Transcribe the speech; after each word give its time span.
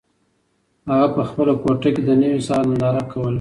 هغه 0.89 1.07
په 1.15 1.21
خپله 1.29 1.53
کوټه 1.63 1.89
کې 1.95 2.01
د 2.05 2.09
نوي 2.21 2.41
سهار 2.47 2.63
ننداره 2.69 3.03
کوله. 3.11 3.29